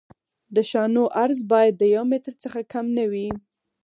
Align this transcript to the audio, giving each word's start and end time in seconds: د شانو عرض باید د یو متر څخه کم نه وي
د 0.55 0.57
شانو 0.69 1.03
عرض 1.21 1.39
باید 1.51 1.73
د 1.77 1.83
یو 1.95 2.03
متر 2.11 2.33
څخه 2.43 2.59
کم 2.73 2.85
نه 2.97 3.05
وي 3.11 3.29